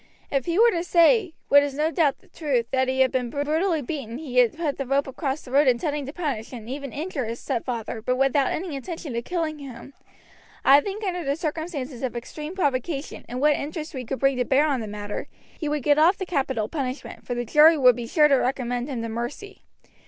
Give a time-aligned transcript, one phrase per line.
[0.31, 3.83] If he were to say, what is no doubt the truth, that having been brutally
[3.83, 7.39] beaten he put the rope across the road intending to punish and even injure his
[7.39, 9.93] stepfather, but without any intention of killing him,
[10.65, 14.43] I think under the circumstances of extreme provocation, and what interest we could bring to
[14.43, 15.27] bear on the matter,
[15.59, 18.87] he would get off the capital punishment, for the jury would be sure to recommend
[18.89, 19.61] him to mercy.